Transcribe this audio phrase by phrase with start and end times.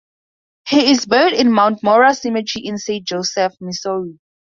[0.67, 4.17] He is buried in Mount Mora Cemetery in Saint Joseph, Missouri.